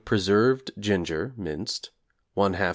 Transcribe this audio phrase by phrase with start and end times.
[0.03, 1.91] preserved ginger (minced),
[2.35, 2.69] 1/2 lb.